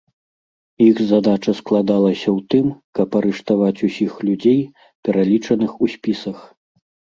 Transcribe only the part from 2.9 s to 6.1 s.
каб арыштаваць усіх людзей, пералічаных у